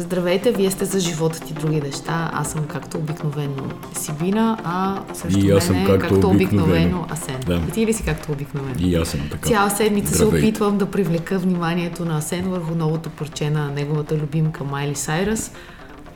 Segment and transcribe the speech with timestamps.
[0.00, 2.30] Здравейте, вие сте за живота ти други неща.
[2.32, 3.62] Аз съм както обикновено
[3.94, 6.64] Сибина, а също И аз съм мене, както както обикновено.
[6.64, 7.40] обикновено Асен.
[7.46, 7.62] Да.
[7.68, 8.74] И ти ли си както обикновено?
[8.78, 9.48] И аз съм така.
[9.48, 10.46] Цяла седмица се Здравейте.
[10.46, 15.52] опитвам да привлека вниманието на Асен върху новото парче на неговата любимка Майли Сайрас.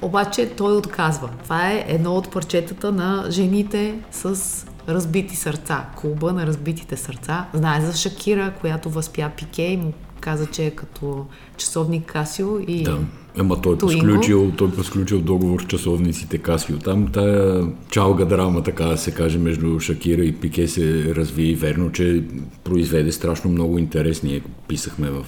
[0.03, 1.29] Обаче той отказва.
[1.43, 4.41] Това е едно от парчетата на жените с
[4.89, 5.85] разбити сърца.
[5.97, 7.47] Клуба на разбитите сърца.
[7.53, 9.93] Знае за Шакира, която възпя Пике и му
[10.25, 12.99] каза, че е като часовник Касио и Да.
[13.37, 14.05] Ема той Туинго.
[14.05, 16.79] посключил, той посключил договор с часовниците Касио.
[16.79, 21.55] Там тая чалга драма, така да се каже, между Шакира и Пике се разви.
[21.55, 22.25] Верно, че
[22.65, 24.23] произведе страшно много интерес.
[24.23, 25.27] Ние писахме в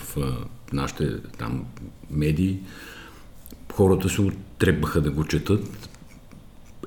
[0.72, 1.64] нашите там
[2.10, 2.58] медии.
[3.72, 5.85] Хората се отрепаха да го четат.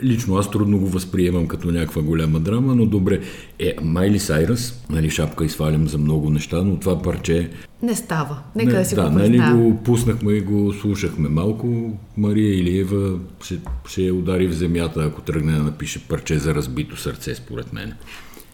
[0.04, 3.20] Лично аз трудно го възприемам като някаква голяма драма, но добре.
[3.60, 7.50] Е, Майли Сайрас, нали, шапка и свалям за много неща, но това парче
[7.82, 8.38] не става.
[8.56, 9.60] Нека да си да, го нали признаем.
[9.60, 11.98] го пуснахме и го слушахме малко.
[12.18, 17.36] Мария Илиева ще, ще удари в земята, ако тръгне да напише парче за разбито сърце,
[17.36, 17.94] според мен.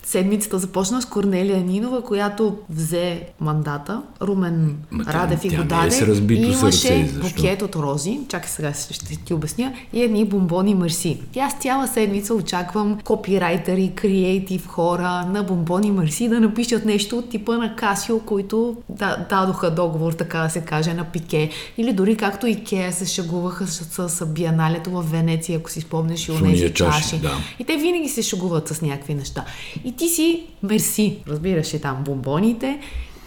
[0.06, 4.02] Седмицата започна с Корнелия Нинова, която взе мандата.
[4.22, 6.08] Румен Ма тя- Радев и тя го не е даде.
[6.08, 8.20] разбито и имаше сърце, букет от рози.
[8.28, 9.74] Чакай сега ще ти обясня.
[9.94, 11.20] И едни бомбони Мерси.
[11.36, 17.30] И аз цяла седмица очаквам копирайтери, креатив хора на бомбони Мерси да напишат нещо от
[17.30, 21.50] типа на Касио, които да, дадоха договор, така да се каже, на Пике.
[21.78, 26.32] Или дори както Икея се шагуваха с, с бианалето в Венеция, ако си спомнеш и
[26.32, 27.34] онези чаши, да.
[27.60, 29.46] И те винаги се шегуват с някакви неща.
[29.86, 32.80] И ти си мерси, разбираш ли там бомбоните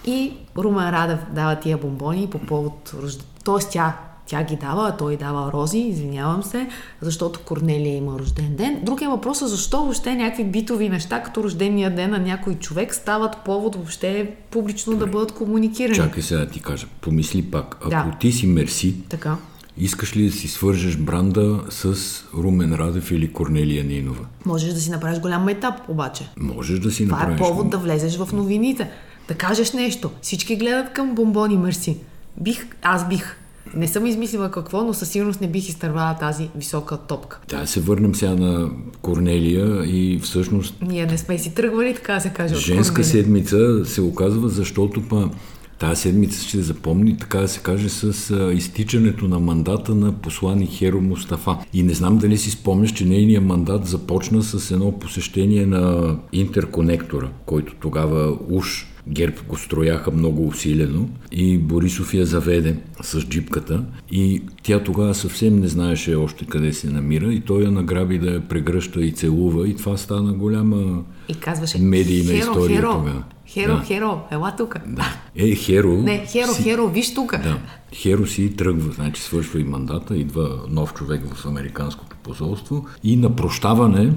[0.07, 3.27] и Румен Радев дава тия бомбони по повод рожден.
[3.45, 6.69] Тоест тя, тя ги дава, а той дава рози, извинявам се,
[7.01, 8.81] защото Корнелия има рожден ден.
[8.83, 13.37] Друг е въпросът защо въобще някакви битови неща, като рождения ден на някой човек, стават
[13.45, 15.97] повод въобще публично да бъдат комуникирани.
[15.97, 16.87] Чакай сега да ти кажа.
[17.01, 17.77] Помисли пак.
[17.81, 18.13] Ако Да.
[18.21, 19.37] ти си Мерси, Така.
[19.79, 21.95] Искаш ли да си свържеш бранда с
[22.35, 24.27] Румен Радев или Корнелия Нинова?
[24.47, 26.29] Можеш да си направиш голям майтап, обаче.
[26.37, 27.41] Можеш да си Това направиш.
[27.41, 28.91] е повод да влезеш в новините.
[29.29, 30.11] Да кажеш нещо.
[30.23, 31.97] Всички гледат към бомбони Мерси.
[32.41, 33.37] Бих, аз бих.
[33.75, 37.41] Не съм измислила какво, но със сигурност не бих изтървала тази висока топка.
[37.49, 38.71] Да, се върнем сега на
[39.03, 42.55] Корнелия и всъщност Ние не сме си тръгвали, така се каже.
[42.55, 45.31] Женска седмица се оказва, защото па
[45.79, 51.01] тази седмица ще запомни, така да се каже, с изтичането на мандата на посланник Херо
[51.01, 51.57] Мустафа.
[51.75, 57.29] И не знам дали си спомняш, че нейният мандат започна с едно посещение на интерконектора,
[57.47, 64.43] който тогава уж ГЕРБ го строяха много усилено и Борисов я заведе с джипката и
[64.63, 68.41] тя тогава съвсем не знаеше още къде се намира и той я награби да я
[68.41, 73.23] прегръща и целува и това стана голяма И казваше, медийна Херо, история Херо, тогава.
[73.47, 73.83] Херо, Да.
[73.85, 74.77] Херо, ела тук.
[74.87, 75.17] Да.
[75.37, 75.93] Е, Херо...
[76.03, 77.31] Не, Херо, си, Херо, виж тук.
[77.31, 77.59] Да.
[77.95, 83.37] Херо си тръгва, значи свършва и мандата, идва нов човек в Американското посолство и на
[83.37, 84.13] прощаване,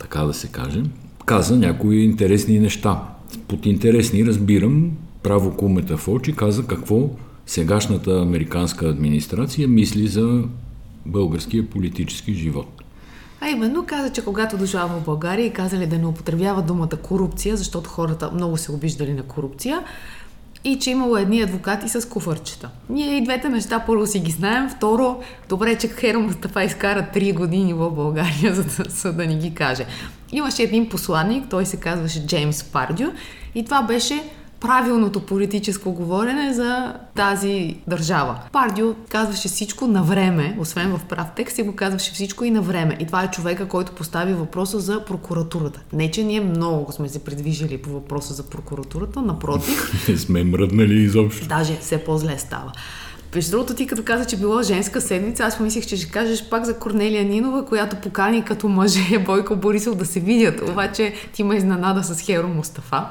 [0.00, 0.82] така да се каже,
[1.26, 3.02] каза някои интересни неща.
[3.48, 4.90] Под интересни разбирам
[5.22, 7.10] право кумета в очи, каза какво
[7.46, 10.44] сегашната американска администрация мисли за
[11.06, 12.82] българския политически живот.
[13.40, 17.56] А именно каза, че когато дошла в България и казали да не употребява думата корупция,
[17.56, 19.82] защото хората много се обиждали на корупция,
[20.64, 22.70] и че имало едни адвокати с куфърчета.
[22.90, 24.70] Ние и двете неща първо си ги знаем.
[24.70, 29.38] Второ, добре, че Херо Мустафа изкара 3 години в България, за да, за да ни
[29.38, 29.86] ги каже.
[30.32, 33.04] Имаше един посланник, той се казваше Джеймс Пардю
[33.54, 34.22] и това беше
[34.60, 38.40] правилното политическо говорене за тази държава.
[38.52, 42.62] Пардио казваше всичко на време, освен в прав текст, и го казваше всичко и на
[42.62, 42.96] време.
[43.00, 45.80] И това е човека, който постави въпроса за прокуратурата.
[45.92, 50.94] Не, че ние много сме се придвижили по въпроса за прокуратурата, напротив, Не сме мръднали
[50.94, 51.46] изобщо.
[51.48, 52.72] даже все по-зле става.
[53.34, 56.64] Между другото, ти като каза, че била женска седмица, аз помислих, че ще кажеш пак
[56.64, 60.68] за Корнелия Нинова, която покани като мъже Бойко Борисов да се видят.
[60.68, 63.06] Обаче ти ме изненада с Херо Мустафа.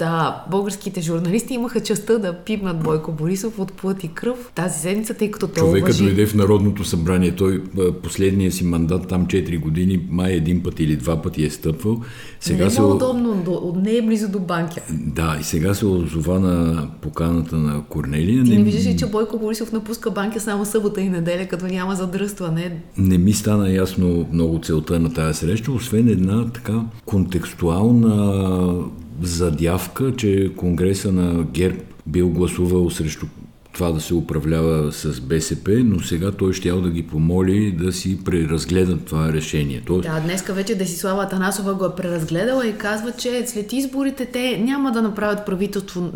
[0.00, 5.14] Да, българските журналисти имаха честа да пипнат Бойко Борисов от плът и кръв тази седмица,
[5.14, 6.04] тъй като той Човека уважи...
[6.04, 7.36] дойде в Народното събрание.
[7.36, 7.62] Той
[8.02, 12.00] последния си мандат, там 4 години, май един път или два пъти е стъпвал.
[12.40, 12.82] Сега не е се...
[12.82, 14.80] удобно, до, не е близо до банкя.
[14.90, 18.44] Да, и сега се озова на поканата на Корнелия.
[18.44, 21.66] Ти не не, виждаш ли, че Бойко Борисов напуска банка само събота и неделя, като
[21.66, 22.80] няма задръстване?
[22.96, 28.74] не ми стана ясно много целта на тази среща, освен една така контекстуална
[29.22, 31.76] задявка, че Конгреса на ГЕРБ
[32.06, 33.26] бил гласувал срещу
[33.72, 38.24] това да се управлява с БСП, но сега той щял да ги помоли да си
[38.24, 39.82] преразгледат това решение.
[39.86, 44.58] Тоест, Да, днеска вече Десислава Атанасова го е преразгледала и казва, че след изборите те
[44.58, 46.12] няма да направят правителство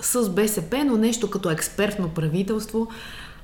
[0.00, 2.88] с БСП, но нещо като експертно правителство.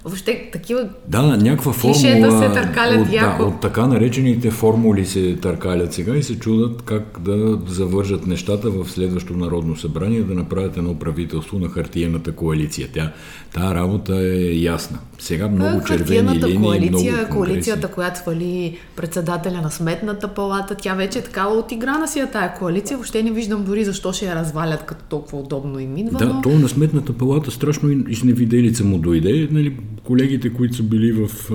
[0.04, 1.94] Въобще такива Да, на някаква формула
[2.42, 3.42] се търкалят от, да, яко.
[3.42, 8.90] от така наречените формули се търкалят сега и се чудат как да завържат нещата в
[8.90, 12.88] следващото Народно събрание, да направят едно правителство на хартиената коалиция.
[12.94, 13.12] Тя,
[13.54, 14.98] тая работа е ясна.
[15.18, 17.30] Сега много А, червени линии, коалиция, много конгреси.
[17.30, 22.54] коалицията, която свали председателя на сметната палата, тя вече е такава отиграна си е тая
[22.54, 22.96] коалиция.
[22.96, 26.18] Въобще не виждам дори защо ще я развалят, като толкова удобно им идва.
[26.18, 26.42] Да, но...
[26.42, 29.48] то на сметната палата страшно изневиделица му дойде.
[29.50, 31.50] Нали, колегите, които са били в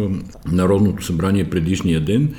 [0.52, 2.30] Народното събрание предишния ден,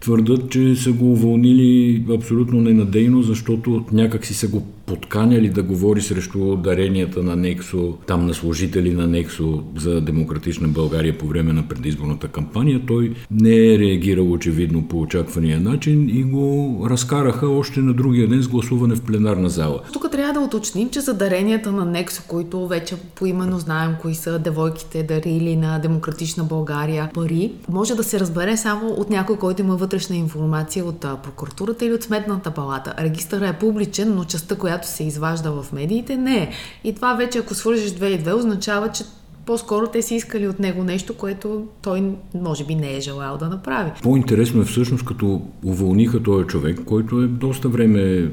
[0.00, 6.02] твърдат, че са го уволнили абсолютно ненадейно, защото някак си са го подканяли да говори
[6.02, 11.68] срещу даренията на Нексо, там на служители на Нексо за демократична България по време на
[11.68, 12.80] предизборната кампания.
[12.86, 18.42] Той не е реагирал очевидно по очаквания начин и го разкараха още на другия ден
[18.42, 19.80] с гласуване в пленарна зала.
[19.92, 24.38] Тук трябва да уточним, че за даренията на Нексо, които вече поименно знаем кои са
[24.38, 29.76] девойките дарили на Демократична България пари, може да се разбере само от някой, който има
[29.76, 32.94] вътрешна информация от прокуратурата или от сметната палата.
[32.98, 36.50] Регистърът е публичен, но частта, която се изважда в медиите, не.
[36.84, 39.04] И това вече, ако свържеш две и две, означава, че
[39.46, 43.48] по-скоро те са искали от него нещо, което той може би не е желал да
[43.48, 43.90] направи.
[44.02, 48.30] По-интересно е всъщност като уволниха този човек, който е доста време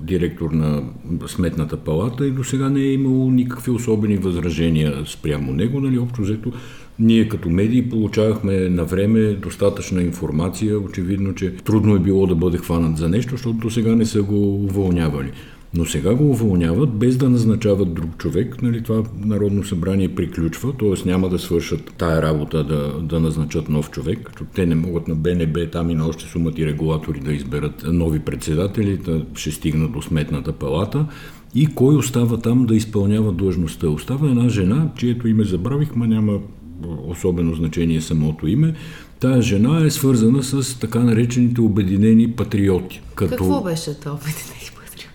[0.00, 0.82] директор на
[1.26, 5.80] Сметната палата и до сега не е имало никакви особени възражения спрямо него.
[5.80, 6.52] Нали, общо взето,
[6.98, 10.78] ние като медии получавахме на време достатъчна информация.
[10.78, 14.22] Очевидно, че трудно е било да бъде хванат за нещо, защото до сега не са
[14.22, 15.32] го уволнявали.
[15.74, 18.62] Но сега го уволняват без да назначават друг човек.
[18.62, 21.08] Нали, това Народно събрание приключва, т.е.
[21.08, 25.14] няма да свършат тая работа да, да назначат нов човек, защото те не могат на
[25.14, 30.02] БНБ там и на още сумати регулатори да изберат нови председатели, да ще стигнат до
[30.02, 31.06] сметната палата.
[31.54, 33.88] И кой остава там да изпълнява длъжността?
[33.88, 36.38] Остава една жена, чието име забравих, ма няма
[37.06, 38.74] особено значение самото име.
[39.20, 43.02] Тая жена е свързана с така наречените обединени патриоти.
[43.14, 43.30] Като...
[43.30, 44.61] Какво беше това обединени патриоти?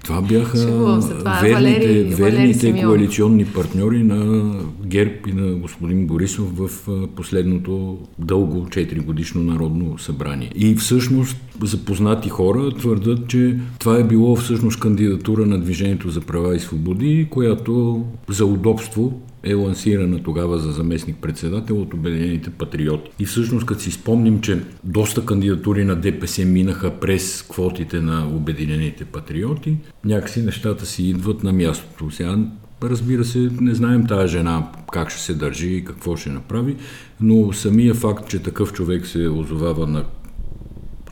[0.08, 2.92] Това бяха се, това верните, Валерий верните Симеонов.
[2.92, 4.52] коалиционни партньори на
[4.86, 6.70] ГЕРБ и на господин Борисов в
[7.16, 10.52] последното дълго 4 годишно народно събрание.
[10.56, 16.56] И всъщност запознати хора твърдат, че това е било всъщност кандидатура на Движението за права
[16.56, 23.12] и свободи, която за удобство е лансирана тогава за заместник-председател от Обединените патриоти.
[23.20, 29.06] И всъщност, като си спомним, че доста кандидатури на ДПС минаха през квотите на Обединените
[29.06, 32.12] патриоти, някакси нещата си идват на мястото.
[32.12, 32.38] Сега,
[32.84, 36.76] разбира се, не знаем тая жена как ще се държи и какво ще направи,
[37.22, 40.04] но самия факт, че такъв човек се озовава на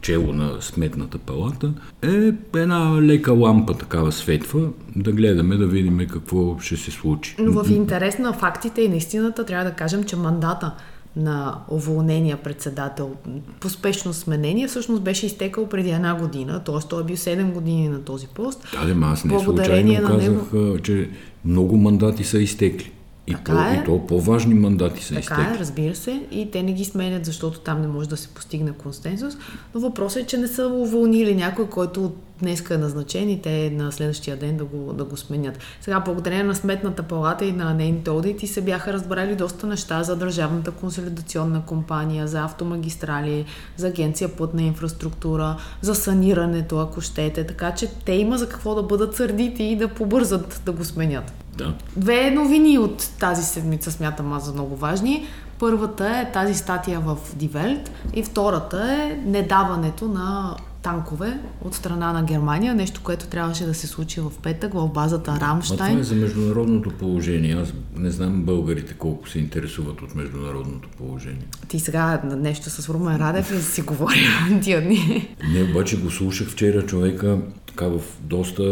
[0.05, 6.59] чело на сметната палата, е една лека лампа такава светва, да гледаме, да видим какво
[6.59, 7.35] ще се случи.
[7.39, 10.71] Но в интерес на фактите и на истината трябва да кажем, че мандата
[11.15, 13.11] на уволнения председател
[13.59, 16.87] по спешно сменение всъщност беше изтекал преди една година, т.е.
[16.89, 18.67] той е бил 7 години на този пост.
[18.73, 21.09] Да, аз не Благодарение случайно него- казах, а, че
[21.45, 22.91] много мандати са изтекли.
[23.27, 23.81] И, Така то, е.
[23.81, 25.55] и то по-важни мандати са Така изтекли.
[25.55, 28.71] е, разбира се, и те не ги сменят, защото там не може да се постигне
[28.71, 29.37] консенсус,
[29.75, 33.91] но въпросът е, че не са уволнили някой, който днеска е назначен и те на
[33.91, 35.59] следващия ден да го, да го сменят.
[35.81, 40.15] Сега, благодарение на Сметната палата и на нейните одити се бяха разбрали доста неща за
[40.15, 43.45] Държавната консолидационна компания, за автомагистрали,
[43.77, 48.83] за Агенция пътна инфраструктура, за санирането, ако щете, така че те има за какво да
[48.83, 51.44] бъдат сърдити и да побързат да го сменят.
[51.55, 51.73] Да.
[51.95, 55.27] Две новини от тази седмица смятам аз за много важни.
[55.59, 62.23] Първата е тази статия в Дивелт и втората е недаването на танкове от страна на
[62.23, 65.99] Германия, нещо, което трябваше да се случи в петък в базата Ма това Рамштайн.
[65.99, 67.53] е за международното положение.
[67.61, 71.45] Аз не знам българите колко се интересуват от международното положение.
[71.67, 74.21] Ти сега нещо с Румен Радев ли си говорим
[74.61, 75.27] тия дни?
[75.53, 77.37] Не, обаче го слушах вчера човека
[77.67, 78.63] така в доста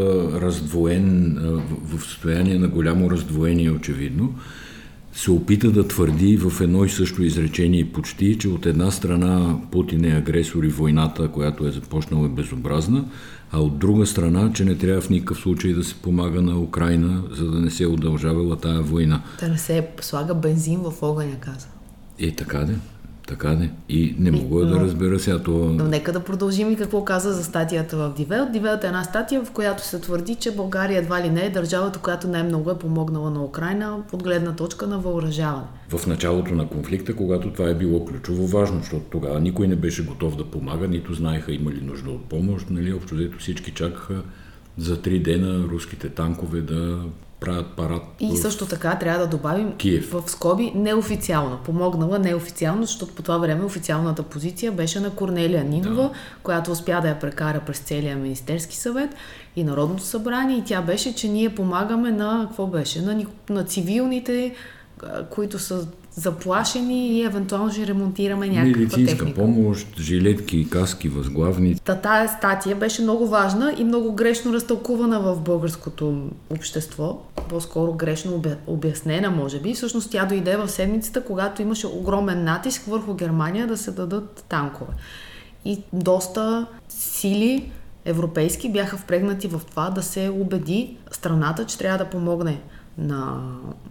[0.42, 1.52] раздвоен, а,
[1.98, 4.36] в състояние на голямо раздвоение очевидно,
[5.14, 10.06] се опита да твърди в едно и също изречение почти, че от една страна Путин
[10.06, 13.06] е агресор и войната, която е започнала е безобразна,
[13.52, 17.24] а от друга страна, че не трябва в никакъв случай да се помага на Украина,
[17.32, 19.22] за да не се удължавала тая война.
[19.40, 21.68] Да не се слага бензин в огъня, каза.
[22.20, 22.76] Е, така де,
[23.28, 23.70] така де.
[23.90, 25.72] И не мога да но- разбера сега това.
[25.72, 28.52] Но нека да продължим и какво каза за статията в Дивелт.
[28.52, 32.00] Дивелт е една статия, в която се твърди, че България едва ли не е държавата,
[32.00, 35.68] която най-много е помогнала на Украина от гледна точка на въоръжаване.
[35.90, 40.06] в началото на конфликта, когато това е било ключово важно, защото тогава никой не беше
[40.06, 42.70] готов да помага, нито знаеха има ли нужда от помощ.
[42.70, 42.94] Нали?
[42.94, 44.22] Общо взето всички чакаха
[44.78, 47.00] за три дена руските танкове да
[47.44, 48.04] правят парад.
[48.20, 48.38] И в...
[48.38, 50.12] също така трябва да добавим Киев.
[50.12, 51.58] в скоби неофициално.
[51.66, 56.12] Помогнала неофициално, защото по това време официалната позиция беше на Корнелия Нинова, да.
[56.44, 59.10] която успя да я прекара през целия Министерски съвет
[59.56, 60.58] и Народното събрание.
[60.58, 64.56] И тя беше, че ние помагаме на, какво беше, на, на цивилните,
[65.30, 69.40] които са заплашени и евентуално ще ремонтираме някаква Медицинска техника.
[69.40, 71.76] помощ, жилетки, каски, възглавни.
[71.76, 77.22] Та тая статия беше много важна и много грешно разтълкувана в българското общество.
[77.50, 79.74] По-скоро грешно обяснена, може би.
[79.74, 84.94] Всъщност тя дойде в седмицата, когато имаше огромен натиск върху Германия да се дадат танкове.
[85.66, 87.72] И доста сили
[88.06, 92.62] европейски бяха впрегнати в това да се убеди страната, че трябва да помогне
[92.98, 93.42] на,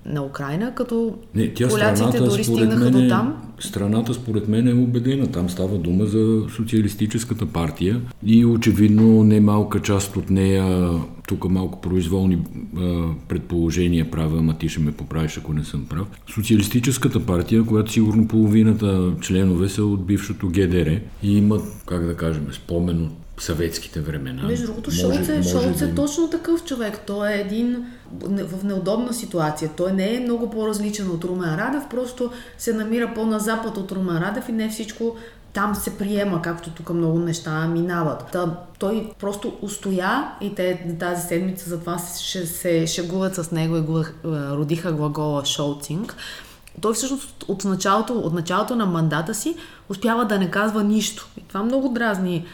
[0.06, 3.36] на Украина, като Не, тя поляците страната, дори според стигнаха мен, до там.
[3.60, 5.26] Страната според мен е убедена.
[5.26, 10.90] Там става дума за социалистическата партия и очевидно немалка част от нея,
[11.28, 12.38] тук малко произволни
[12.76, 16.06] а, предположения правя, ама ти ще ме поправиш, ако не съм прав.
[16.34, 22.46] Социалистическата партия, която сигурно половината членове са от бившото ГДР и имат, как да кажем,
[22.52, 24.42] спомен от съветските времена.
[24.42, 26.98] Между другото, Шолц е, Шолц да е точно такъв човек.
[27.06, 27.86] Той е един
[28.22, 29.70] в неудобна ситуация.
[29.76, 34.18] Той не е много по-различен от Румен Радев, просто се намира по-на запад от Румен
[34.18, 35.16] Радев и не всичко
[35.52, 38.24] там се приема, както тук много неща минават.
[38.32, 43.80] Та, той просто устоя и те тази седмица затова ще се шегуват с него и
[43.80, 46.16] го е, родиха глагола шолцинг.
[46.80, 49.56] Той всъщност от началото, от началото на мандата си
[49.88, 51.28] успява да не казва нищо.
[51.36, 52.46] И това много дразни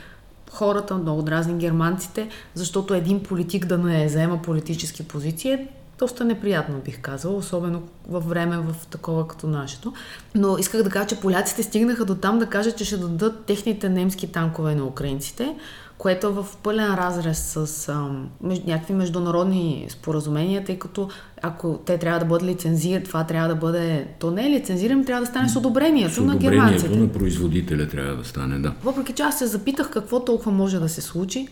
[0.53, 6.79] хората, много дразни германците, защото един политик да не заема политически позиции е доста неприятно,
[6.85, 9.93] бих казала, особено във време в такова като нашето.
[10.35, 13.89] Но исках да кажа, че поляците стигнаха до там да кажат, че ще дадат техните
[13.89, 15.57] немски танкове на украинците,
[15.99, 21.09] което е в пълен разрез с ам, меж, някакви международни споразумения, тъй като
[21.43, 24.07] ако те трябва да бъдат лицензирани, това трябва да бъде...
[24.19, 26.97] То не е лицензирано, трябва да стане с одобрението С на одобрението германците.
[26.97, 28.73] на производителя трябва да стане, да.
[28.85, 31.49] Въпреки че аз се запитах какво толкова може да се случи,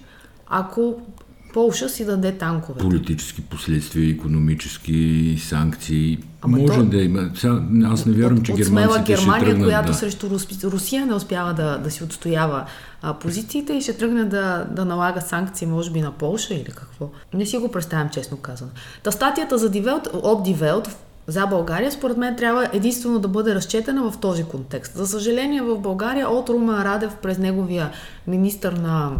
[0.46, 1.00] ако
[1.56, 2.80] Полша си даде танкове.
[2.80, 6.18] Политически последствия, економически санкции.
[6.42, 7.30] Ама Може то- да има.
[7.34, 9.94] Сега, аз не вярвам, че германците ще Германия, тръгнат която да...
[9.94, 10.64] срещу Рус...
[10.64, 12.64] Русия не успява да, да си отстоява
[13.02, 17.10] а, позициите и ще тръгне да, да налага санкции, може би на Полша или какво.
[17.34, 18.70] Не си го представям, честно казано.
[19.02, 20.96] Та статията за Дивелт, от Дивелт
[21.26, 24.96] за България, според мен, трябва единствено да бъде разчетена в този контекст.
[24.96, 27.90] За съжаление, в България от Румен Радев през неговия
[28.26, 29.12] министър на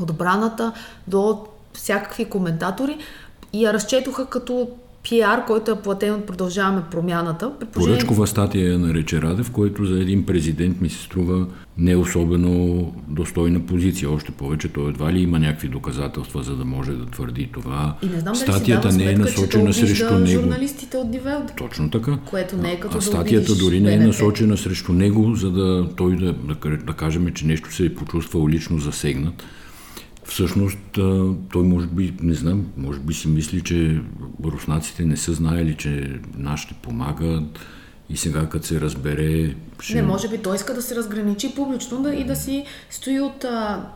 [0.00, 0.72] отбраната
[1.08, 1.38] до
[1.72, 2.96] всякакви коментатори
[3.52, 4.68] и я разчетоха като
[5.02, 7.52] пиар, който е платен от Продължаваме промяната.
[7.60, 11.46] При положение- Поръчкова статия я нарече Радев, който за един президент ми се струва
[11.78, 14.10] не особено достойна позиция.
[14.10, 17.94] Още повече той едва ли има някакви доказателства, за да може да твърди това.
[18.02, 20.26] И не знам Статията не е насочена срещу него.
[20.26, 21.52] журналистите от Дивелт.
[21.56, 22.18] Точно така.
[22.24, 25.88] Което не е като а да статията дори не е насочена срещу него, за да
[25.96, 29.44] той да, да, да кажем, че нещо се е почувствал лично засегнат.
[30.28, 30.78] Всъщност,
[31.52, 34.02] той може би, не знам, може би си мисли, че
[34.44, 37.58] руснаците не са знаели, че нашите помагат
[38.10, 39.54] и сега като се разбере...
[39.80, 39.94] Ще...
[39.94, 43.44] Не, може би той иска да се разграничи публично да, и да си стои от
[43.44, 43.86] а,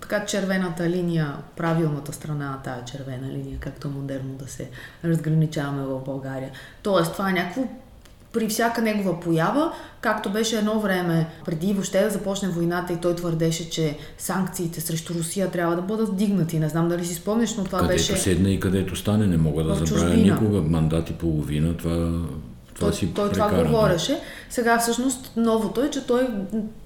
[0.00, 4.70] така червената линия, правилната страна на тая червена линия, както модерно да се
[5.04, 6.50] разграничаваме в България.
[6.82, 7.68] Тоест, това е някакво
[8.32, 13.14] при всяка негова поява, както беше едно време преди въобще да започне войната и той
[13.14, 16.58] твърдеше, че санкциите срещу Русия трябва да бъдат вдигнати.
[16.58, 18.16] Не знам дали си спомняш, но това където беше...
[18.16, 20.62] седне и където стане, не мога да забравя никога.
[20.62, 21.94] Мандат и половина, това,
[22.74, 23.70] това Той, си той това прекара, да.
[23.70, 24.20] говореше.
[24.50, 26.28] Сега всъщност новото е, че той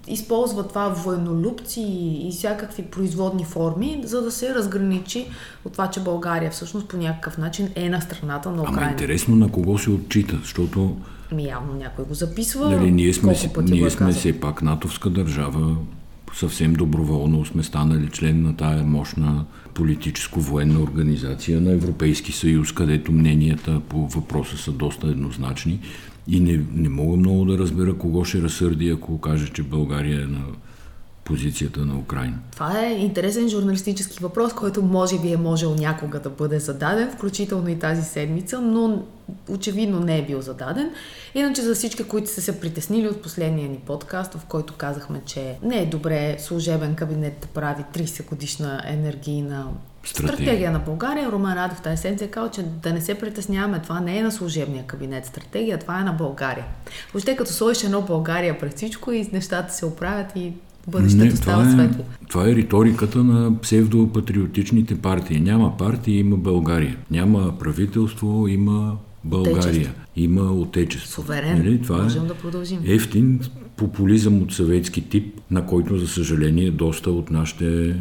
[0.08, 5.26] използва това военнолюбци и, и всякакви производни форми, за да се разграничи
[5.64, 8.90] от това, че България всъщност по някакъв начин е на страната на Ама Украина.
[8.90, 10.96] интересно на кого се отчита, защото
[11.32, 12.70] Ами явно някой го записва.
[12.70, 14.20] Нали, ние сме, си, ние е сме казал.
[14.20, 15.76] все пак натовска държава,
[16.34, 23.80] съвсем доброволно сме станали член на тая мощна политическо-военна организация на Европейски съюз, където мненията
[23.88, 25.80] по въпроса са доста еднозначни.
[26.28, 30.26] И не, не мога много да разбера кого ще разсърди, ако каже, че България е
[30.26, 30.40] на
[31.24, 32.38] позицията на Украина.
[32.52, 37.68] Това е интересен журналистически въпрос, който може би е можел някога да бъде зададен, включително
[37.68, 39.02] и тази седмица, но
[39.48, 40.90] очевидно не е бил зададен.
[41.34, 45.58] Иначе за всички, които са се притеснили от последния ни подкаст, в който казахме, че
[45.62, 49.66] не е добре служебен кабинет да прави 30 годишна енергийна
[50.04, 50.36] Стратегия.
[50.36, 54.00] стратегия на България, Румен Радев тази седмица е казал, че да не се притесняваме, това
[54.00, 56.64] не е на служебния кабинет стратегия, това е на България.
[57.12, 60.52] Въобще като сложиш едно България пред всичко и нещата се оправят и
[60.88, 62.04] бъдещето Не, става това е, светло.
[62.28, 65.40] Това е риториката на псевдопатриотичните партии.
[65.40, 66.96] Няма партии, има България.
[67.10, 69.70] Няма правителство, има България.
[69.70, 69.94] Отечество.
[70.16, 71.22] Има отечество.
[71.22, 71.58] Суверен.
[71.58, 71.82] Нали?
[71.82, 72.78] Това Можем е да продължим.
[72.86, 73.40] ефтин
[73.76, 77.96] популизъм от съветски тип, на който, за съжаление, доста от нашите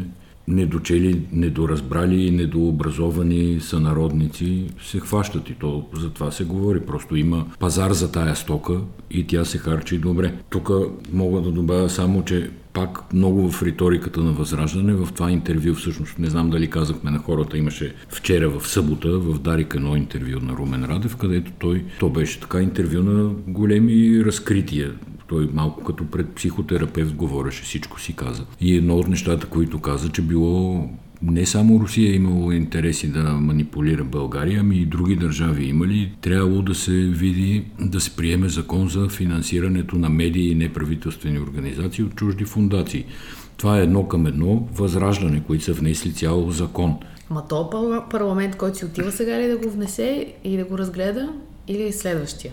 [0.48, 6.80] недочели, недоразбрали и недообразовани сънародници се хващат и то за това се говори.
[6.80, 10.34] Просто има пазар за тая стока и тя се харчи добре.
[10.50, 10.70] Тук
[11.12, 16.18] мога да добавя само, че пак много в риториката на Възраждане, в това интервю всъщност,
[16.18, 20.52] не знам дали казахме на хората, имаше вчера в събота в Дарик едно интервю на
[20.52, 24.92] Румен Радев, където той, то беше така интервю на големи разкрития.
[25.26, 28.44] Той малко като пред психотерапевт говореше, всичко си каза.
[28.60, 30.88] И едно от нещата, които каза, че било
[31.22, 36.12] не само Русия е имало интереси да манипулира България, ами и други държави имали.
[36.20, 42.04] Трябвало да се види, да се приеме закон за финансирането на медии и неправителствени организации
[42.04, 43.04] от чужди фундации.
[43.56, 46.96] Това е едно към едно възраждане, които са внесли цял закон.
[47.30, 50.78] Ма то пар- парламент, който си отива сега ли да го внесе и да го
[50.78, 51.28] разгледа,
[51.68, 52.52] или следващия?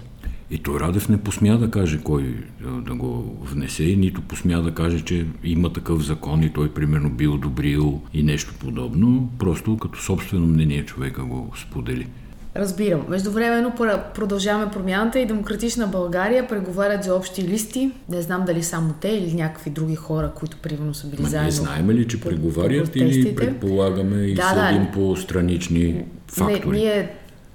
[0.52, 4.72] И той Радев не посмя да каже кой да, да го внесе, нито посмя да
[4.72, 9.30] каже, че има такъв закон и той примерно би одобрил и нещо подобно.
[9.40, 12.08] Просто като собствено мнение човека го сподели.
[12.56, 13.02] Разбирам.
[13.10, 17.92] Междувременно пр- продължаваме промяната и Демократична България преговарят за общи листи.
[18.10, 21.44] Не знам дали само те или някакви други хора, които примерно са били Ма заедно.
[21.44, 24.68] ние знаем ли, че преговарят или предполагаме и Да, да.
[24.68, 26.78] съдим по странични фактори?
[26.78, 27.10] Не, ние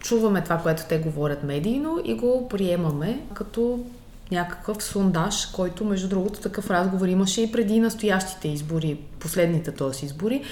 [0.07, 3.85] чуваме това, което те говорят медийно и го приемаме като
[4.31, 10.07] някакъв сондаж, който между другото такъв разговор имаше и преди настоящите избори, последните т.е.
[10.07, 10.43] избори,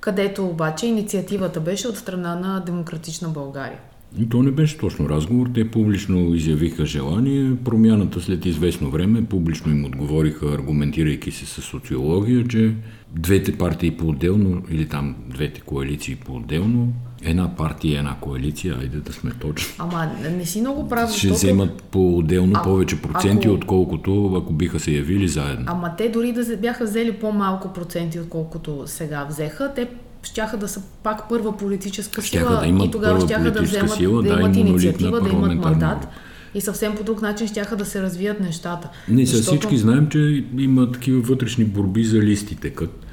[0.00, 3.78] където обаче инициативата беше от страна на Демократична България.
[4.18, 5.50] И то не беше точно разговор.
[5.54, 7.56] Те публично изявиха желание.
[7.64, 12.74] Промяната след известно време публично им отговориха, аргументирайки се с социология, че
[13.12, 16.92] двете партии по-отделно, или там двете коалиции по-отделно,
[17.22, 20.06] една партия една коалиция, айде да сме точни, Ама
[20.36, 21.34] не си много прав, ще защото...
[21.34, 25.64] вземат по-отделно А- повече проценти, ако- отколкото ако биха се явили заедно.
[25.68, 29.88] Ама те дори да бяха взели по-малко проценти, отколкото сега взеха, те
[30.24, 33.92] щяха да са пак първа политическа сила Щяха да имат и тогава щяха да вземат,
[33.92, 36.08] сила, да, да, имат инициатива, да имат мандат
[36.54, 38.88] и съвсем по друг начин щяха да се развият нещата.
[39.08, 42.70] Не, Защото- всички знаем, че има такива вътрешни борби за листите.
[42.70, 43.04] Кът.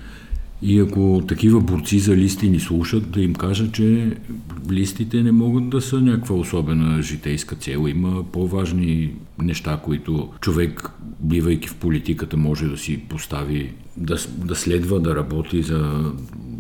[0.64, 4.18] И ако такива борци за листи ни слушат, да им кажа, че
[4.72, 7.88] листите не могат да са някаква особена житейска цел.
[7.88, 15.00] Има по-важни неща, които човек, бивайки в политиката, може да си постави, да, да следва,
[15.00, 16.12] да работи за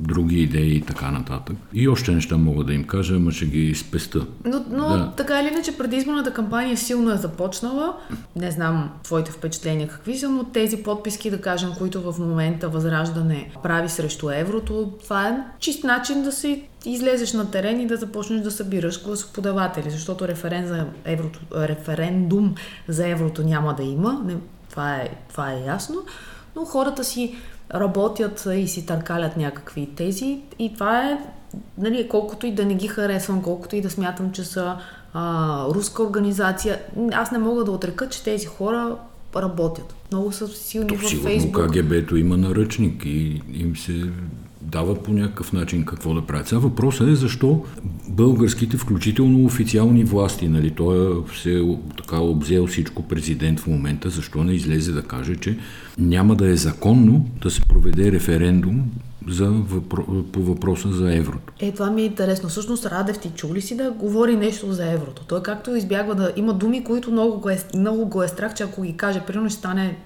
[0.01, 1.55] други идеи и така нататък.
[1.73, 4.25] И още неща мога да им кажа, ама ще ги спеста.
[4.45, 5.11] Но, но Да.
[5.17, 7.97] така или иначе предизборната кампания силно е започнала.
[8.35, 13.51] Не знам твоите впечатления какви са, но тези подписки, да кажем, които в момента Възраждане
[13.63, 18.41] прави срещу еврото, това е чист начин да си излезеш на терен и да започнеш
[18.41, 22.55] да събираш гласоподаватели, защото референ за еврото, референдум
[22.87, 24.21] за еврото няма да има.
[24.25, 24.35] Не,
[24.69, 25.95] това, е, това е ясно.
[26.55, 27.35] Но хората си
[27.73, 31.17] работят и си търкалят някакви тези и това е,
[31.77, 34.77] нали, колкото и да не ги харесвам, колкото и да смятам, че са
[35.13, 36.79] а, руска организация,
[37.13, 38.95] аз не мога да отрека, че тези хора
[39.35, 39.95] работят.
[40.11, 41.55] Много са силни То във сигурно Фейсбук.
[41.55, 44.03] КГБ-то има наръчник и им се
[44.61, 46.47] дава по някакъв начин какво да правят.
[46.47, 47.65] Сега въпросът е защо
[48.07, 54.43] българските, включително официални власти, нали, той е се така обзел всичко президент в момента, защо
[54.43, 55.57] не излезе да каже, че
[55.97, 58.91] няма да е законно да се проведе референдум
[59.27, 60.23] за въпро...
[60.31, 61.53] по въпроса за еврото.
[61.59, 62.49] Е, това ми е интересно.
[62.49, 65.25] Всъщност Радев ти чули си да говори нещо за еврото.
[65.27, 66.33] Той както избягва да...
[66.35, 69.49] Има думи, които много го е, много го е страх, че ако ги каже, примерно
[69.49, 69.97] ще стане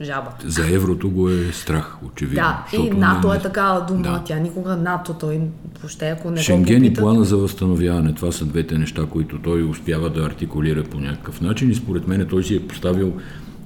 [0.00, 0.30] жаба.
[0.44, 2.42] За еврото го е страх, очевидно.
[2.42, 4.02] Да, и НАТО не- е такава дума.
[4.02, 4.22] Да.
[4.26, 5.40] Тя никога НАТО, той
[5.80, 9.62] въобще ако не Шенген го и плана за възстановяване, това са двете неща, които той
[9.62, 13.12] успява да артикулира по някакъв начин и според мен той си е поставил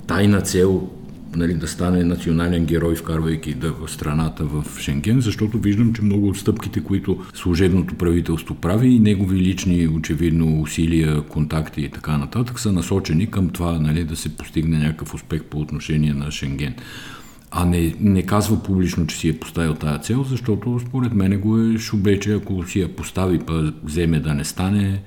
[0.07, 0.89] тайна цел
[1.37, 6.37] нали, да стане национален герой, вкарвайки да, страната в Шенген, защото виждам, че много от
[6.37, 12.73] стъпките, които служебното правителство прави и негови лични, очевидно, усилия, контакти и така нататък, са
[12.73, 16.75] насочени към това нали, да се постигне някакъв успех по отношение на Шенген.
[17.51, 21.59] А не, не казва публично, че си е поставил тази цел, защото според мен го
[21.59, 25.03] е шубече, ако си я постави, па вземе да не стане,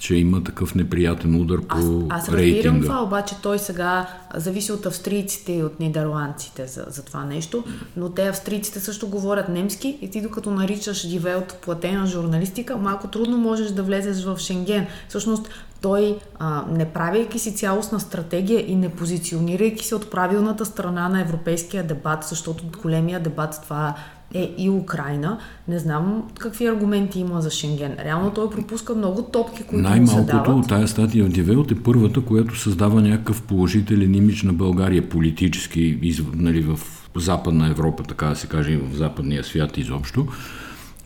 [0.00, 2.86] че има такъв неприятен удар по Аз, аз разбирам рейтинга.
[2.86, 7.64] това, обаче той сега зависи от австрийците и от нидерландците за, за това нещо,
[7.96, 13.38] но те австрийците също говорят немски и ти докато наричаш Дивелт платена журналистика, малко трудно
[13.38, 14.86] можеш да влезеш в Шенген.
[15.08, 15.48] Всъщност
[15.80, 21.20] той, а, не правейки си цялостна стратегия и не позиционирайки се от правилната страна на
[21.20, 23.94] европейския дебат, защото големия дебат това
[24.34, 25.38] е и Украина.
[25.68, 27.96] Не знам какви аргументи има за Шенген.
[28.04, 32.58] Реално той пропуска много топки, които Най-малкото от тая статия в Дивелт е първата, която
[32.58, 36.80] създава някакъв положителен имидж на България политически, нали, в
[37.16, 40.26] Западна Европа, така да се каже, и в западния свят изобщо.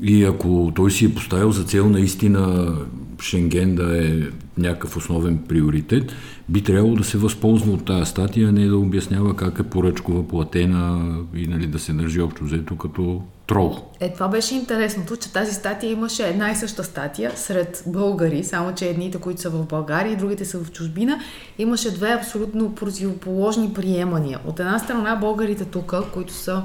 [0.00, 2.74] И ако той си е поставил за цел наистина
[3.22, 4.12] Шенген да е
[4.58, 6.12] някакъв основен приоритет,
[6.48, 11.16] би трябвало да се възползва от тази статия, не да обяснява как е поръчкова, платена
[11.34, 13.82] и нали, да се държи общо взето като трол.
[14.00, 18.74] Е, това беше интересното, че тази статия имаше една и съща статия сред българи, само
[18.74, 21.20] че едните, които са в България и другите са в чужбина,
[21.58, 24.38] имаше две абсолютно противоположни приемания.
[24.46, 26.62] От една страна българите тук, които са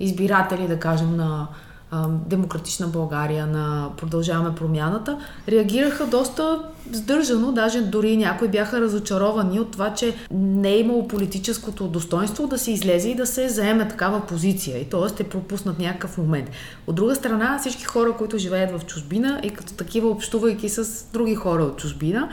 [0.00, 1.48] избиратели, да кажем, на
[2.26, 6.58] Демократична България, на Продължаваме промяната, реагираха доста
[6.92, 12.58] сдържано, даже дори някои бяха разочаровани от това, че не е имало политическото достоинство да
[12.58, 14.78] се излезе и да се заеме такава позиция.
[14.78, 15.22] И т.е.
[15.22, 16.50] е пропуснат някакъв момент.
[16.86, 21.34] От друга страна, всички хора, които живеят в чужбина и като такива общувайки с други
[21.34, 22.28] хора от чужбина,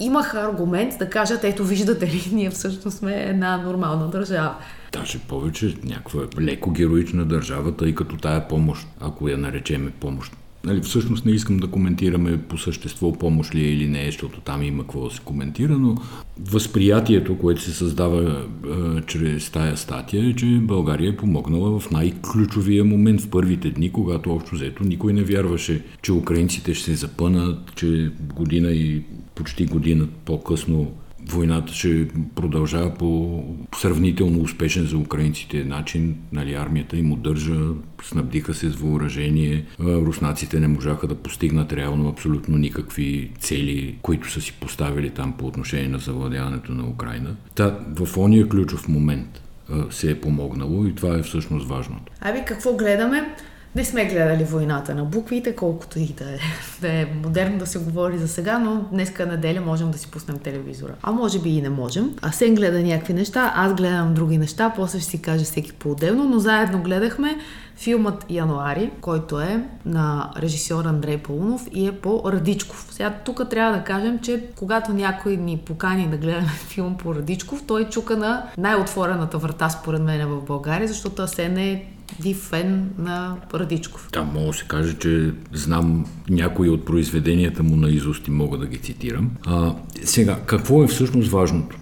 [0.00, 4.54] имаха аргумент да кажат, ето виждате ли, ние всъщност сме една нормална държава.
[4.92, 10.32] Даже повече някаква леко героична държава, тъй като тая помощ, ако я наречеме помощ,
[10.64, 14.62] Нали, всъщност не искам да коментираме по същество помощ ли е или не, защото там
[14.62, 15.96] има какво да се коментира, но
[16.40, 22.84] възприятието, което се създава а, чрез тая статия е, че България е помогнала в най-ключовия
[22.84, 27.74] момент в първите дни, когато общо взето никой не вярваше, че украинците ще се запънат,
[27.74, 29.02] че година и
[29.34, 30.92] почти година по-късно
[31.28, 33.42] войната ще продължава по
[33.76, 36.16] сравнително успешен за украинците начин.
[36.32, 37.60] Нали, армията им удържа,
[38.02, 39.64] снабдиха се с въоръжение.
[39.80, 45.46] Руснаците не можаха да постигнат реално абсолютно никакви цели, които са си поставили там по
[45.46, 47.36] отношение на завладяването на Украина.
[47.54, 49.42] Та, в ония ключов момент
[49.90, 52.12] се е помогнало и това е всъщност важното.
[52.20, 53.34] Аби какво гледаме?
[53.76, 56.38] Не сме гледали войната на буквите, колкото и да е,
[56.80, 60.38] да е модерно да се говори за сега, но днеска неделя можем да си пуснем
[60.38, 60.94] телевизора.
[61.02, 62.16] А може би и не можем.
[62.22, 66.24] А Сен гледа някакви неща, аз гледам други неща, после ще си каже всеки по-отделно,
[66.24, 67.38] но заедно гледахме
[67.76, 72.88] филмът Януари, който е на режисьор Андрей Полунов и е по Радичков.
[72.90, 77.62] Сега тук трябва да кажем, че когато някой ни покани да гледаме филм по Радичков,
[77.66, 83.36] той чука на най-отворената врата според мен в България, защото Асен е див фен на
[83.54, 84.08] Радичков.
[84.12, 88.58] Да, мога да се каже, че знам някои от произведенията му на изуст и мога
[88.58, 89.30] да ги цитирам.
[89.46, 91.76] А, сега, какво е всъщност важното?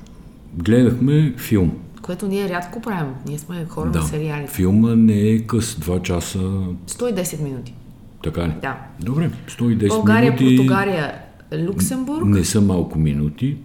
[0.55, 1.73] Гледахме филм.
[2.03, 3.13] Което ние рядко правим.
[3.27, 3.99] Ние сме хора да.
[3.99, 4.47] на сериали.
[4.47, 6.39] Филма не е къс 2 часа.
[6.39, 7.75] 110 минути.
[8.23, 8.53] Така ли?
[8.63, 8.77] Да.
[9.01, 10.57] Добре, 110 България, минути.
[10.57, 11.15] Португалия,
[11.67, 12.25] Люксембург.
[12.25, 13.57] Не са малко минути.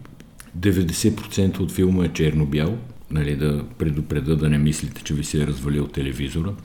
[0.59, 2.77] 90% от филма е черно-бял
[3.11, 6.53] нали, да предупреда да не мислите, че ви се е развалил телевизора.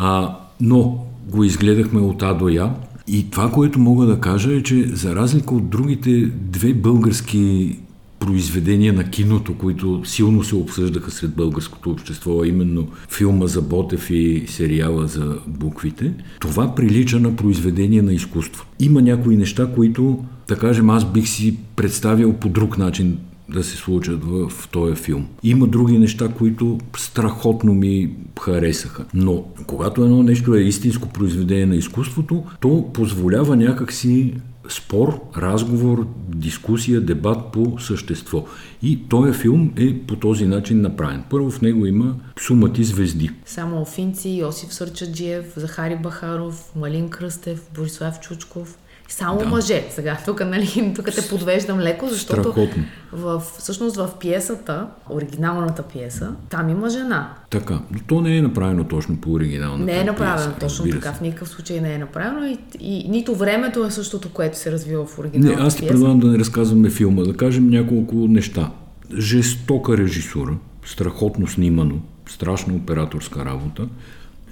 [0.00, 2.74] А, но го изгледахме от А до Я.
[3.08, 7.76] И това, което мога да кажа е, че за разлика от другите две български
[8.18, 14.10] произведения на киното, които силно се обсъждаха сред българското общество, а именно филма за Ботев
[14.10, 18.66] и сериала за буквите, това прилича на произведение на изкуство.
[18.80, 23.76] Има някои неща, които, да кажем, аз бих си представил по друг начин да се
[23.76, 25.26] случат в, този филм.
[25.42, 29.04] Има други неща, които страхотно ми харесаха.
[29.14, 34.34] Но когато едно нещо е истинско произведение на изкуството, то позволява някакси
[34.68, 38.44] спор, разговор, дискусия, дебат по същество.
[38.82, 41.24] И този филм е по този начин направен.
[41.30, 43.30] Първо в него има сумати звезди.
[43.46, 49.46] Само Офинци, Йосиф Сърчаджиев, Захари Бахаров, Малин Кръстев, Борислав Чучков, само да.
[49.46, 49.84] мъже.
[49.90, 52.68] Сега, тук, нали, тук те подвеждам леко, защото
[53.12, 57.34] в, всъщност в пиесата, оригиналната пиеса, там има жена.
[57.50, 61.12] Така, но то не е направено точно по оригиналната Не е направено пиеса, точно така,
[61.12, 65.06] в никакъв случай не е направено и, и нито времето е същото, което се развива
[65.06, 68.70] в оригиналната Не, аз ти предлагам да не разказваме филма, да кажем няколко неща.
[69.18, 71.94] Жестока режисура, страхотно снимано,
[72.26, 73.88] страшна операторска работа,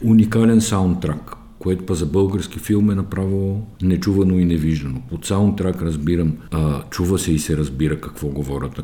[0.04, 5.02] уникален саундтрак, което па за български филм е направо нечувано и невиждано.
[5.10, 8.78] Под саундтрак разбирам, а, чува се и се разбира какво говорят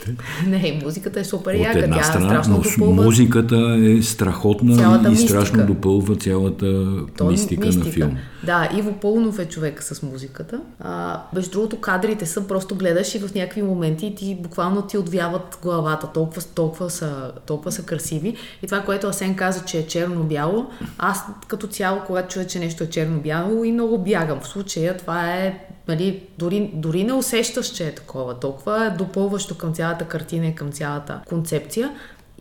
[0.00, 0.22] актьорите.
[0.46, 1.78] Не, музиката е супер яка.
[1.78, 3.04] От една Тя страна, страшно но допълва...
[3.04, 5.28] музиката е страхотна Цялата и мистика.
[5.32, 6.66] страшно допълва цялата
[7.18, 7.86] То е мистика, мистика.
[7.86, 8.16] на филм.
[8.44, 10.60] Да, Иво Пълнов е човека с музиката.
[10.80, 14.98] А, между другото, кадрите са, просто гледаш и в някакви моменти и ти буквално ти
[14.98, 16.06] отвяват главата.
[16.14, 18.36] Толкова, толкова, са, толкова са красиви.
[18.62, 20.66] И това, което Асен каза, че е черно-бяло,
[20.98, 24.40] аз като цяло, когато чуя, че нещо е черно-бяло и много бягам.
[24.40, 25.58] В случая това е
[25.90, 28.40] нали, дори, дори не усещаш, че е такова.
[28.40, 31.90] Толкова е допълващо към цялата картина и към цялата концепция.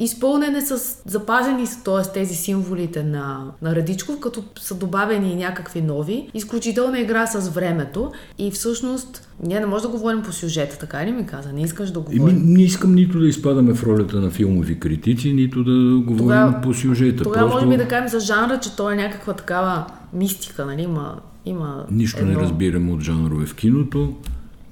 [0.01, 2.11] Изпълнен е с запазени са, т.е.
[2.13, 6.29] тези символите на, на Радичков, като са добавени и някакви нови.
[6.33, 11.11] Изключителна игра с времето и всъщност ние не можем да говорим по сюжета, така ли
[11.11, 11.53] ми каза?
[11.53, 12.27] Не искаш да говорим.
[12.27, 16.61] Еми, не искам нито да изпадаме в ролята на филмови критици, нито да говорим тогава,
[16.61, 17.23] по сюжета.
[17.23, 17.55] Тогава Просто...
[17.55, 20.81] можем и да кажем за жанра, че той е някаква такава мистика, нали?
[20.81, 21.15] Има,
[21.49, 22.31] има Нищо едно...
[22.31, 24.13] не разбирам от жанрове в киното.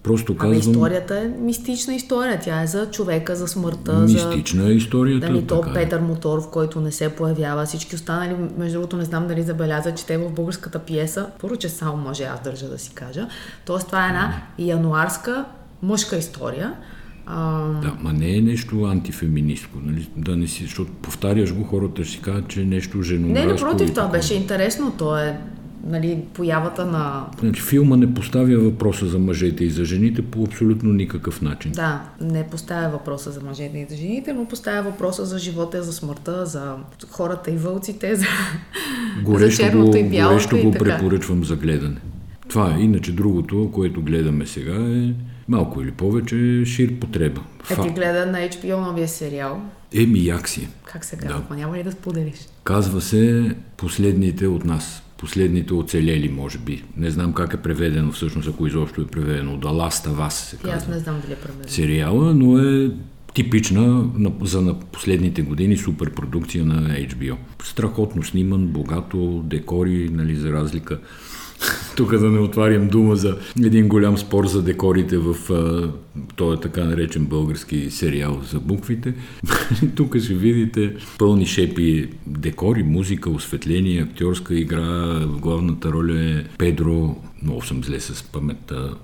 [0.04, 0.52] Просто казвам...
[0.52, 2.40] Абе, историята е мистична история.
[2.40, 4.00] Тя е за човека, за смъртта.
[4.00, 4.70] Мистична за...
[4.70, 5.28] е историята.
[5.28, 5.74] Дали, то е.
[5.74, 7.66] Петър Моторов, който не се появява.
[7.66, 11.70] Всички останали, между другото, не знам дали забеляза, че те в българската пиеса, първо, че
[11.70, 13.28] само може аз държа да си кажа.
[13.66, 15.46] Тоест, това е една януарска
[15.84, 16.74] мъжка история.
[17.26, 17.62] А...
[17.82, 20.10] Да, ма не е нещо антифеминистко, нали?
[20.18, 23.48] Да не си, защото повтаряш го, хората ще си кажат, че е нещо женомразко.
[23.48, 24.94] Не, напротив, това беше интересно.
[24.98, 25.40] То е
[25.86, 27.26] нали, появата на...
[27.40, 31.72] Значи, филма не поставя въпроса за мъжете и за жените по абсолютно никакъв начин.
[31.72, 35.94] Да, не поставя въпроса за мъжете и за жените, но поставя въпроса за живота, за
[35.94, 36.76] смъртта, за
[37.12, 38.26] хората и вълците, за,
[39.24, 41.98] горещо за черното го, и бялото Горещо го препоръчвам за гледане.
[42.50, 42.82] Това е.
[42.82, 45.13] Иначе другото, което гледаме сега е
[45.48, 47.42] малко или повече шир потреба.
[47.70, 49.62] Е, ти гледа на HBO новия сериал.
[49.96, 50.68] Еми, як си.
[50.84, 51.44] Как се казва?
[51.50, 51.56] Да.
[51.56, 52.36] Няма ли да споделиш?
[52.63, 56.84] Казва се Последните от нас последните оцелели, може би.
[56.97, 59.58] Не знам как е преведено всъщност, ако изобщо е преведено.
[59.58, 60.77] Да Last of Us се казва.
[60.77, 61.69] Аз не знам дали е преведено.
[61.69, 62.91] Сериала, но е
[63.38, 64.06] типична
[64.41, 67.36] за последните години суперпродукция на HBO.
[67.63, 71.00] Страхотно сниман, богато, декори, нали, за разлика
[71.97, 75.36] тук да не отварям дума за един голям спор за декорите в
[76.36, 79.13] този така наречен български сериал за буквите.
[79.95, 85.19] тук ще видите пълни шепи декори, музика, осветление, актьорска игра.
[85.26, 88.95] Главната роля е Педро много съм зле с паметта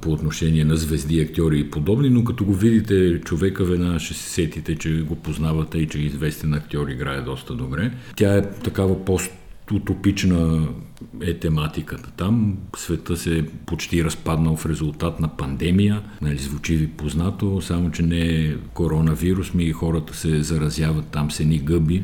[0.00, 4.30] по отношение на звезди, актьори и подобни, но като го видите човека, веднага ще се
[4.30, 7.92] сетите, че го познавате и че известен актьор играе доста добре.
[8.16, 9.32] Тя е такава пост
[9.72, 10.68] утопична
[11.22, 12.56] е тематиката там.
[12.76, 16.02] Света се почти разпаднал в резултат на пандемия.
[16.22, 21.40] Нали, звучи ви познато, само че не е коронавирус, ми хората се заразяват там с
[21.40, 22.02] едни гъби.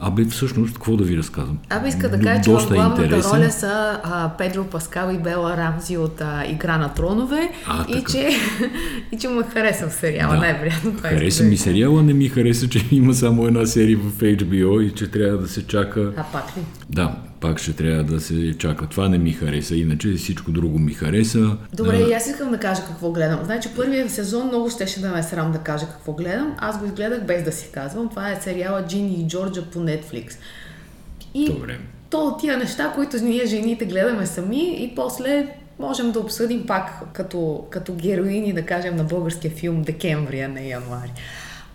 [0.00, 1.58] Абе, всъщност, какво да ви разказвам?
[1.70, 3.40] Абе, иска да кажа, че в главната интересен.
[3.40, 8.04] роля са а, Педро Паскал и Бела Рамзи от а, Игра на тронове а, и,
[8.10, 8.28] че,
[9.12, 10.40] и че му харесва сериала, да.
[10.40, 10.96] най-вероятно.
[10.96, 14.94] Това хареса ми сериала, не ми хареса, че има само една серия в HBO и
[14.94, 16.12] че трябва да се чака...
[16.16, 16.60] А пак ли?
[16.90, 18.86] Да, пак ще трябва да се чака.
[18.86, 21.56] Това не ми хареса, иначе всичко друго ми хареса.
[21.74, 23.40] Добре, и аз искам да кажа какво гледам.
[23.44, 26.54] Значи първият сезон много щеше да ме срам да кажа какво гледам.
[26.58, 28.08] Аз го изгледах без да си казвам.
[28.08, 30.32] Това е сериала Джини и Джорджа по Netflix.
[31.34, 31.78] И Добре.
[32.10, 35.48] то от тия неща, които ние жените гледаме сами и после
[35.78, 40.68] можем да обсъдим пак като, като героини, да кажем, на българския филм Декември, а не
[40.68, 41.12] януари.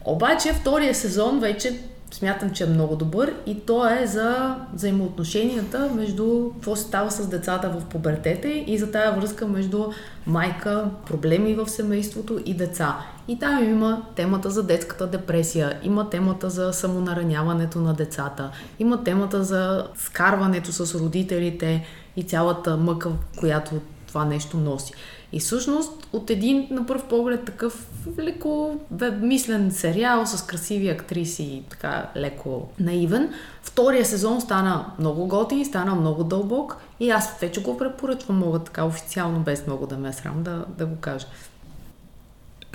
[0.06, 1.80] Обаче втория сезон вече
[2.14, 7.28] смятам, че е много добър и то е за взаимоотношенията между какво се става с
[7.28, 9.86] децата в пубертете и за тая връзка между
[10.28, 12.98] майка, проблеми в семейството и деца.
[13.28, 19.44] И там има темата за детската депресия, има темата за самонараняването на децата, има темата
[19.44, 23.72] за скарването с родителите и цялата мъка, която
[24.08, 24.94] това нещо носи.
[25.34, 27.88] И всъщност от един на първ поглед такъв
[28.20, 28.80] леко
[29.22, 33.30] мислен сериал с красиви актриси и така леко наивен,
[33.64, 38.86] втория сезон стана много готин, стана много дълбок и аз вече го препоръчвам, мога така
[38.86, 41.26] официално, без много да ме е срам да, да го кажа.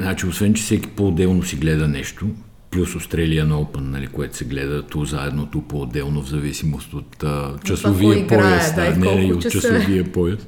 [0.00, 2.26] Значи, освен, че всеки по-отделно си гледа нещо,
[2.70, 7.54] плюс Australian Open, нали, което се гледа ту заедно, ту по-отделно, в зависимост от а,
[7.64, 8.74] часовия пояс.
[8.74, 10.38] Да, да, не, не, от часовия пояс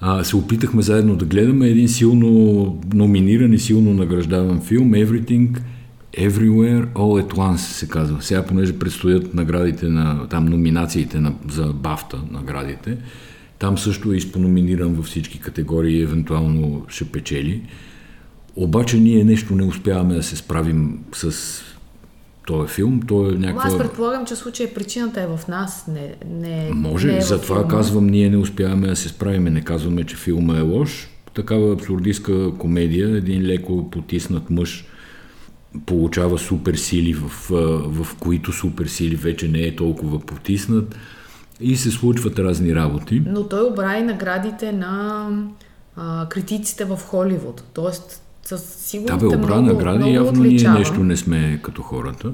[0.00, 5.60] а, се опитахме заедно да гледаме един силно номиниран и силно награждаван филм Everything
[6.18, 8.22] Everywhere All at Once се казва.
[8.22, 12.96] Сега, понеже предстоят наградите на, там номинациите на, за Бафта наградите,
[13.58, 17.62] там също е изпономиниран във всички категории и евентуално ще печели.
[18.56, 21.34] Обаче ние нещо не успяваме да се справим с
[22.50, 23.00] този филм.
[23.08, 23.68] Той е някаква...
[23.68, 25.84] Аз предполагам, че случай причината е в нас.
[25.88, 29.44] Не, не, Може, не е затова казвам, ние не успяваме да се справим.
[29.44, 31.10] Не казваме, че филма е лош.
[31.34, 34.84] Такава абсурдистка комедия, един леко потиснат мъж
[35.86, 37.50] получава суперсили, в,
[37.86, 40.96] в които суперсили вече не е толкова потиснат
[41.60, 43.22] и се случват разни работи.
[43.26, 45.28] Но той обраи наградите на
[45.96, 47.64] а, критиците в Холивуд.
[47.74, 50.74] Тоест със сигурност да, бе, обра награди, явно отличава.
[50.74, 52.32] ние нещо не сме като хората.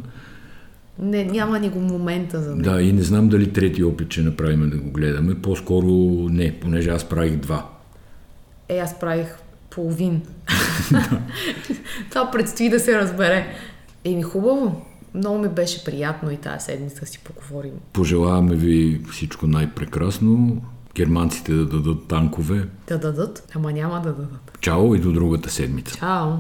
[0.98, 2.62] Не, няма ни го момента за мен.
[2.62, 5.35] Да, и не знам дали трети опит ще направим да го гледаме.
[5.35, 5.87] По-скоро
[6.31, 7.68] не, понеже аз правих два.
[8.68, 9.26] Е, аз правих
[9.70, 10.22] половин.
[12.11, 13.46] Това предстои да се разбере.
[14.05, 14.87] Еми хубаво.
[15.14, 17.72] Много ми беше приятно и тази седмица си поговорим.
[17.92, 20.62] Пожелаваме ви всичко най-прекрасно.
[20.96, 22.68] Германците да дадат танкове.
[22.88, 24.59] Да дадат, ама няма да дадат.
[24.61, 25.98] Чао и до другата седмица.
[25.98, 26.32] Чао!